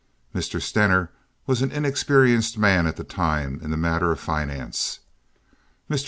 Mr. 0.33 0.59
Stener 0.59 1.11
was 1.45 1.61
an 1.61 1.71
inexperienced 1.71 2.57
man 2.57 2.87
at 2.87 2.95
the 2.95 3.03
time 3.03 3.59
in 3.61 3.69
the 3.69 3.77
matter 3.77 4.11
of 4.11 4.19
finance. 4.19 5.01
Mr. 5.91 5.99